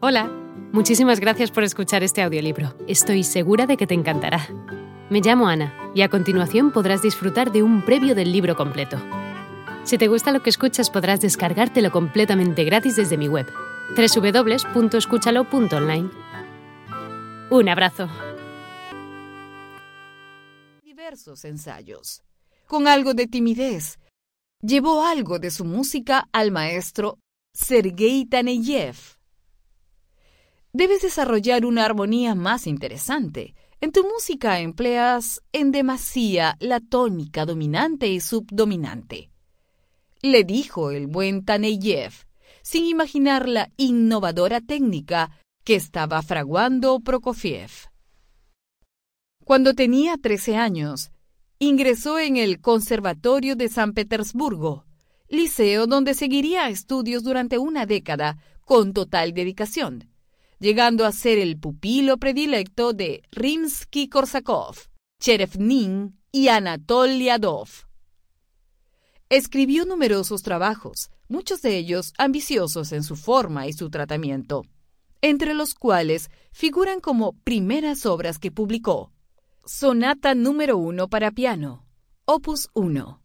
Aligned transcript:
Hola, 0.00 0.30
muchísimas 0.72 1.18
gracias 1.18 1.50
por 1.50 1.64
escuchar 1.64 2.04
este 2.04 2.22
audiolibro. 2.22 2.72
Estoy 2.86 3.24
segura 3.24 3.66
de 3.66 3.76
que 3.76 3.88
te 3.88 3.94
encantará. 3.94 4.46
Me 5.10 5.20
llamo 5.20 5.48
Ana 5.48 5.74
y 5.92 6.02
a 6.02 6.08
continuación 6.08 6.70
podrás 6.70 7.02
disfrutar 7.02 7.50
de 7.50 7.64
un 7.64 7.84
previo 7.84 8.14
del 8.14 8.30
libro 8.30 8.54
completo. 8.54 8.96
Si 9.82 9.98
te 9.98 10.06
gusta 10.06 10.30
lo 10.30 10.40
que 10.40 10.50
escuchas 10.50 10.88
podrás 10.88 11.20
descargártelo 11.20 11.90
completamente 11.90 12.62
gratis 12.62 12.94
desde 12.94 13.18
mi 13.18 13.26
web, 13.26 13.48
www.escúchalo.online. 13.96 16.10
Un 17.50 17.68
abrazo. 17.68 18.08
Diversos 20.84 21.44
ensayos. 21.44 22.22
Con 22.68 22.86
algo 22.86 23.14
de 23.14 23.26
timidez, 23.26 23.98
llevó 24.62 25.04
algo 25.04 25.40
de 25.40 25.50
su 25.50 25.64
música 25.64 26.28
al 26.30 26.52
maestro 26.52 27.18
Sergei 27.52 28.26
Taneyev 28.26 29.17
debes 30.78 31.02
desarrollar 31.02 31.66
una 31.66 31.84
armonía 31.84 32.36
más 32.36 32.68
interesante. 32.68 33.56
En 33.80 33.90
tu 33.90 34.04
música 34.04 34.60
empleas 34.60 35.42
en 35.50 35.72
demasía 35.72 36.56
la 36.60 36.78
tónica 36.78 37.44
dominante 37.44 38.06
y 38.06 38.20
subdominante. 38.20 39.32
Le 40.22 40.44
dijo 40.44 40.92
el 40.92 41.08
buen 41.08 41.44
Taneyev, 41.44 42.12
sin 42.62 42.84
imaginar 42.84 43.48
la 43.48 43.72
innovadora 43.76 44.60
técnica 44.60 45.32
que 45.64 45.74
estaba 45.74 46.22
fraguando 46.22 47.00
Prokofiev. 47.00 47.90
Cuando 49.44 49.74
tenía 49.74 50.16
13 50.16 50.58
años, 50.58 51.10
ingresó 51.58 52.20
en 52.20 52.36
el 52.36 52.60
Conservatorio 52.60 53.56
de 53.56 53.68
San 53.68 53.94
Petersburgo, 53.94 54.84
liceo 55.28 55.88
donde 55.88 56.14
seguiría 56.14 56.68
estudios 56.68 57.24
durante 57.24 57.58
una 57.58 57.84
década 57.84 58.38
con 58.64 58.92
total 58.92 59.34
dedicación 59.34 60.08
llegando 60.58 61.04
a 61.06 61.12
ser 61.12 61.38
el 61.38 61.58
pupilo 61.58 62.18
predilecto 62.18 62.92
de 62.92 63.22
Rimsky-Korsakov, 63.32 64.88
Cherevnin 65.20 66.18
y 66.32 66.48
Anatoly 66.48 67.26
Yadov. 67.26 67.68
Escribió 69.28 69.84
numerosos 69.84 70.42
trabajos, 70.42 71.10
muchos 71.28 71.62
de 71.62 71.76
ellos 71.76 72.14
ambiciosos 72.18 72.92
en 72.92 73.02
su 73.02 73.16
forma 73.16 73.66
y 73.66 73.72
su 73.72 73.90
tratamiento, 73.90 74.64
entre 75.20 75.54
los 75.54 75.74
cuales 75.74 76.30
figuran 76.52 77.00
como 77.00 77.32
primeras 77.44 78.06
obras 78.06 78.38
que 78.38 78.50
publicó. 78.50 79.12
Sonata 79.64 80.34
número 80.34 80.78
1 80.78 81.08
para 81.08 81.30
piano, 81.30 81.84
opus 82.24 82.70
1. 82.72 83.22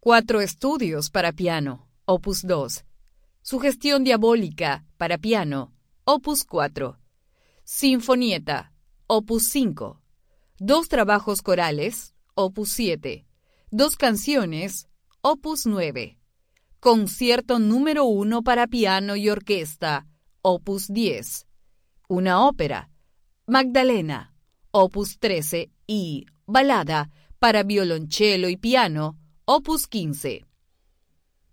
Cuatro 0.00 0.40
estudios 0.40 1.10
para 1.10 1.32
piano, 1.32 1.88
opus 2.04 2.42
2. 2.42 2.84
Sugestión 3.42 4.02
diabólica 4.02 4.84
para 4.96 5.18
piano, 5.18 5.72
opus 6.04 6.44
4. 6.44 6.98
Sinfonieta, 7.64 8.72
opus 9.06 9.44
5. 9.48 10.00
Dos 10.58 10.88
trabajos 10.88 11.42
corales, 11.42 12.14
opus 12.34 12.70
7. 12.70 13.24
Dos 13.70 13.96
canciones, 13.96 14.88
opus 15.20 15.66
9. 15.66 16.18
Concierto 16.80 17.60
número 17.60 18.04
1 18.04 18.42
para 18.42 18.66
piano 18.66 19.14
y 19.14 19.28
orquesta, 19.28 20.08
opus 20.42 20.88
10. 20.88 21.46
Una 22.08 22.46
ópera, 22.46 22.90
Magdalena, 23.46 24.34
opus 24.72 25.18
13 25.20 25.70
y 25.86 26.26
Balada 26.46 27.10
para 27.38 27.62
violonchelo 27.62 28.48
y 28.48 28.56
piano, 28.56 29.16
opus 29.44 29.86
15. 29.86 30.44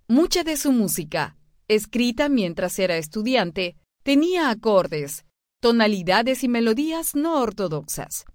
Mucha 0.07 0.43
de 0.43 0.57
su 0.57 0.71
música, 0.71 1.37
escrita 1.67 2.29
mientras 2.29 2.79
era 2.79 2.97
estudiante, 2.97 3.75
Tenía 4.09 4.49
acordes, 4.49 5.23
tonalidades 5.59 6.43
y 6.43 6.47
melodías 6.47 7.13
no 7.13 7.39
ortodoxas. 7.39 8.25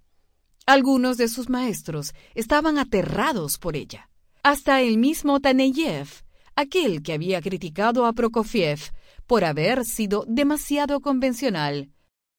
Algunos 0.65 1.17
de 1.17 1.27
sus 1.27 1.49
maestros 1.49 2.13
estaban 2.33 2.77
aterrados 2.77 3.57
por 3.57 3.75
ella. 3.75 4.09
Hasta 4.41 4.79
el 4.79 4.97
mismo 4.97 5.41
Taneyev, 5.41 6.07
aquel 6.55 7.03
que 7.03 7.11
había 7.11 7.41
criticado 7.41 8.05
a 8.05 8.13
Prokofiev 8.13 8.93
por 9.27 9.43
haber 9.43 9.83
sido 9.83 10.23
demasiado 10.29 11.01
convencional, 11.01 11.91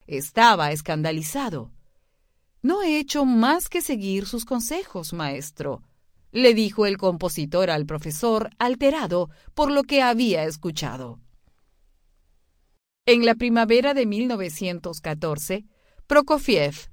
estaba 0.06 0.72
escandalizado. 0.72 1.70
No 2.62 2.82
he 2.82 2.98
hecho 2.98 3.26
más 3.26 3.68
que 3.68 3.82
seguir 3.82 4.24
sus 4.24 4.46
consejos, 4.46 5.12
maestro, 5.12 5.82
le 6.32 6.54
dijo 6.54 6.86
el 6.86 6.96
compositor 6.96 7.68
al 7.68 7.84
profesor, 7.84 8.48
alterado 8.58 9.28
por 9.52 9.70
lo 9.70 9.82
que 9.82 10.00
había 10.00 10.44
escuchado. 10.44 11.20
En 13.08 13.24
la 13.24 13.36
primavera 13.36 13.94
de 13.94 14.04
1914, 14.04 15.64
Prokofiev 16.08 16.90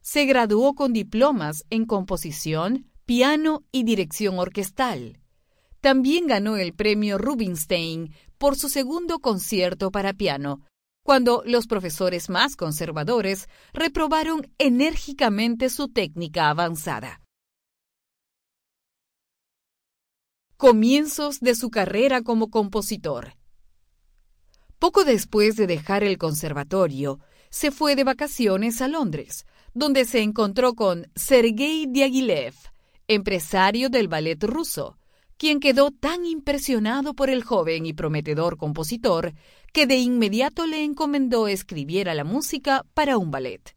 se 0.00 0.24
graduó 0.24 0.74
con 0.74 0.92
diplomas 0.92 1.64
en 1.70 1.86
composición, 1.86 2.90
piano 3.04 3.62
y 3.70 3.84
dirección 3.84 4.40
orquestal. 4.40 5.20
También 5.80 6.26
ganó 6.26 6.56
el 6.56 6.74
premio 6.74 7.18
Rubinstein 7.18 8.16
por 8.36 8.56
su 8.56 8.68
segundo 8.68 9.20
concierto 9.20 9.92
para 9.92 10.12
piano, 10.12 10.62
cuando 11.04 11.44
los 11.46 11.68
profesores 11.68 12.30
más 12.30 12.56
conservadores 12.56 13.48
reprobaron 13.72 14.52
enérgicamente 14.58 15.70
su 15.70 15.86
técnica 15.86 16.50
avanzada. 16.50 17.22
Comienzos 20.56 21.38
de 21.38 21.54
su 21.54 21.70
carrera 21.70 22.22
como 22.22 22.50
compositor. 22.50 23.37
Poco 24.78 25.04
después 25.04 25.56
de 25.56 25.66
dejar 25.66 26.04
el 26.04 26.18
conservatorio, 26.18 27.18
se 27.50 27.70
fue 27.70 27.96
de 27.96 28.04
vacaciones 28.04 28.80
a 28.80 28.88
Londres, 28.88 29.44
donde 29.74 30.04
se 30.04 30.22
encontró 30.22 30.74
con 30.74 31.10
Sergei 31.16 31.86
Diaghilev, 31.88 32.54
empresario 33.08 33.88
del 33.90 34.06
ballet 34.06 34.42
ruso, 34.44 34.98
quien 35.36 35.60
quedó 35.60 35.90
tan 35.90 36.26
impresionado 36.26 37.14
por 37.14 37.30
el 37.30 37.42
joven 37.42 37.86
y 37.86 37.92
prometedor 37.92 38.56
compositor 38.56 39.34
que 39.72 39.86
de 39.86 39.96
inmediato 39.96 40.66
le 40.66 40.84
encomendó 40.84 41.48
escribiera 41.48 42.14
la 42.14 42.24
música 42.24 42.84
para 42.94 43.18
un 43.18 43.30
ballet. 43.30 43.76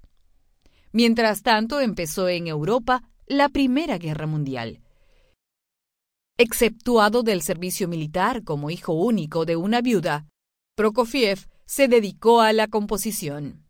Mientras 0.92 1.42
tanto 1.44 1.80
empezó 1.80 2.28
en 2.30 2.48
Europa 2.48 3.04
la 3.26 3.48
Primera 3.50 3.98
Guerra 3.98 4.28
Mundial. 4.28 4.82
Exceptuado 6.38 7.24
del 7.24 7.42
servicio 7.42 7.88
militar 7.88 8.44
como 8.44 8.70
hijo 8.72 8.94
único 8.94 9.46
de 9.46 9.56
una 9.56 9.82
viuda, 9.82 10.26
Prokofiev 10.76 11.48
se 11.66 11.88
dedicó 11.88 12.42
a 12.42 12.54
la 12.54 12.68
composición. 12.68 13.66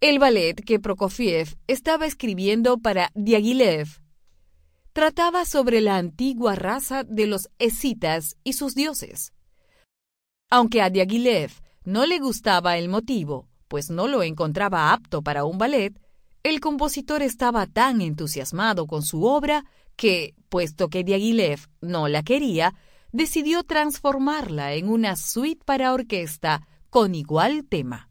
El 0.00 0.18
ballet 0.18 0.54
que 0.64 0.78
Prokofiev 0.78 1.56
estaba 1.66 2.06
escribiendo 2.06 2.78
para 2.78 3.10
Diaghilev 3.14 3.88
trataba 4.92 5.44
sobre 5.44 5.80
la 5.80 5.96
antigua 5.96 6.54
raza 6.54 7.04
de 7.04 7.26
los 7.26 7.48
escitas 7.58 8.36
y 8.44 8.54
sus 8.54 8.74
dioses. 8.74 9.32
Aunque 10.50 10.82
a 10.82 10.90
Diaghilev 10.90 11.50
no 11.84 12.06
le 12.06 12.18
gustaba 12.18 12.76
el 12.78 12.88
motivo, 12.88 13.48
pues 13.68 13.90
no 13.90 14.08
lo 14.08 14.22
encontraba 14.22 14.92
apto 14.92 15.22
para 15.22 15.44
un 15.44 15.58
ballet, 15.58 16.00
el 16.42 16.60
compositor 16.60 17.22
estaba 17.22 17.66
tan 17.66 18.00
entusiasmado 18.00 18.86
con 18.86 19.02
su 19.02 19.24
obra 19.24 19.64
que, 19.96 20.34
puesto 20.48 20.88
que 20.88 21.04
Diaghilev 21.04 21.60
no 21.80 22.08
la 22.08 22.22
quería, 22.22 22.74
decidió 23.12 23.64
transformarla 23.64 24.74
en 24.74 24.88
una 24.88 25.16
suite 25.16 25.64
para 25.64 25.92
orquesta 25.92 26.66
con 26.90 27.14
igual 27.14 27.64
tema. 27.68 28.10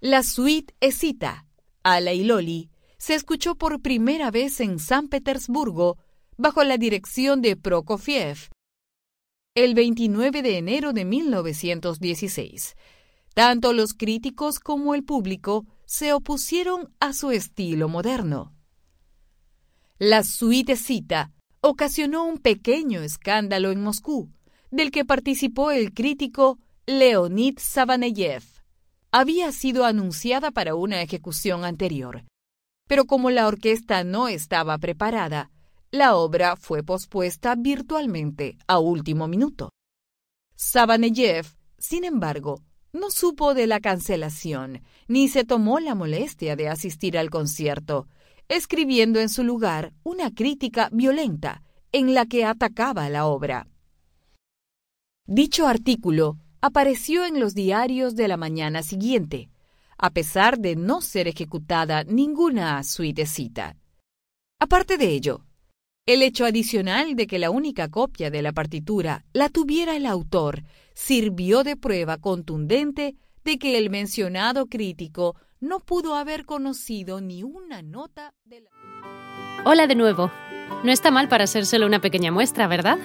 La 0.00 0.22
suite 0.22 0.74
Escita, 0.80 1.46
Ala 1.82 2.12
y 2.12 2.24
Loli, 2.24 2.70
se 2.98 3.14
escuchó 3.14 3.54
por 3.56 3.80
primera 3.80 4.30
vez 4.30 4.60
en 4.60 4.78
San 4.78 5.08
Petersburgo 5.08 5.98
bajo 6.36 6.62
la 6.64 6.76
dirección 6.76 7.42
de 7.42 7.56
Prokofiev 7.56 8.50
el 9.64 9.74
29 9.74 10.42
de 10.42 10.58
enero 10.58 10.92
de 10.92 11.04
1916. 11.04 12.76
Tanto 13.34 13.72
los 13.72 13.92
críticos 13.94 14.60
como 14.60 14.94
el 14.94 15.04
público 15.04 15.66
se 15.84 16.12
opusieron 16.12 16.94
a 17.00 17.12
su 17.12 17.32
estilo 17.32 17.88
moderno. 17.88 18.54
La 19.98 20.22
suite 20.22 20.72
Escita 20.72 21.32
ocasionó 21.60 22.24
un 22.24 22.38
pequeño 22.38 23.02
escándalo 23.02 23.70
en 23.70 23.82
Moscú, 23.82 24.30
del 24.70 24.90
que 24.90 25.04
participó 25.04 25.70
el 25.70 25.92
crítico 25.92 26.58
Leonid 26.86 27.58
Savaneyev. 27.58 28.42
Había 29.10 29.52
sido 29.52 29.84
anunciada 29.84 30.50
para 30.50 30.74
una 30.74 31.02
ejecución 31.02 31.64
anterior, 31.64 32.24
pero 32.86 33.04
como 33.04 33.30
la 33.30 33.46
orquesta 33.46 34.04
no 34.04 34.28
estaba 34.28 34.78
preparada, 34.78 35.50
la 35.90 36.16
obra 36.16 36.56
fue 36.56 36.82
pospuesta 36.82 37.54
virtualmente 37.56 38.58
a 38.66 38.78
último 38.78 39.26
minuto. 39.26 39.70
Savaneyev, 40.54 41.46
sin 41.78 42.04
embargo, 42.04 42.62
no 42.92 43.10
supo 43.10 43.54
de 43.54 43.66
la 43.66 43.80
cancelación, 43.80 44.82
ni 45.06 45.28
se 45.28 45.44
tomó 45.44 45.78
la 45.80 45.94
molestia 45.94 46.56
de 46.56 46.68
asistir 46.68 47.16
al 47.16 47.30
concierto, 47.30 48.06
escribiendo 48.48 49.20
en 49.20 49.28
su 49.28 49.44
lugar 49.44 49.92
una 50.02 50.34
crítica 50.34 50.88
violenta 50.92 51.62
en 51.92 52.14
la 52.14 52.26
que 52.26 52.44
atacaba 52.44 53.08
la 53.08 53.26
obra. 53.26 53.66
Dicho 55.26 55.66
artículo 55.66 56.38
apareció 56.60 57.24
en 57.24 57.38
los 57.38 57.54
diarios 57.54 58.16
de 58.16 58.28
la 58.28 58.36
mañana 58.36 58.82
siguiente, 58.82 59.50
a 59.98 60.10
pesar 60.10 60.58
de 60.58 60.76
no 60.76 61.00
ser 61.00 61.28
ejecutada 61.28 62.04
ninguna 62.04 62.82
suitecita. 62.82 63.76
Aparte 64.58 64.96
de 64.96 65.08
ello, 65.08 65.44
el 66.06 66.22
hecho 66.22 66.46
adicional 66.46 67.14
de 67.16 67.26
que 67.26 67.38
la 67.38 67.50
única 67.50 67.88
copia 67.88 68.30
de 68.30 68.40
la 68.40 68.52
partitura 68.52 69.26
la 69.34 69.50
tuviera 69.50 69.94
el 69.96 70.06
autor 70.06 70.64
sirvió 70.94 71.64
de 71.64 71.76
prueba 71.76 72.16
contundente 72.16 73.14
de 73.44 73.58
que 73.58 73.76
el 73.76 73.90
mencionado 73.90 74.66
crítico 74.66 75.36
no 75.60 75.80
pudo 75.80 76.14
haber 76.14 76.44
conocido 76.44 77.20
ni 77.20 77.42
una 77.42 77.82
nota 77.82 78.34
de 78.44 78.60
la... 78.60 78.70
Hola 79.64 79.86
de 79.86 79.94
nuevo. 79.94 80.30
No 80.84 80.92
está 80.92 81.10
mal 81.10 81.28
para 81.28 81.46
ser 81.46 81.64
solo 81.66 81.86
una 81.86 82.00
pequeña 82.00 82.30
muestra, 82.30 82.66
¿verdad? 82.66 82.98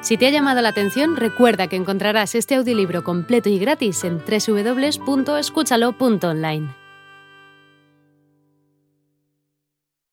Si 0.00 0.16
te 0.18 0.26
ha 0.26 0.30
llamado 0.30 0.60
la 0.60 0.70
atención, 0.70 1.14
recuerda 1.16 1.68
que 1.68 1.76
encontrarás 1.76 2.34
este 2.34 2.56
audiolibro 2.56 3.04
completo 3.04 3.48
y 3.48 3.58
gratis 3.58 4.04
en 4.04 4.18
www.escúchalo.online. 4.18 6.83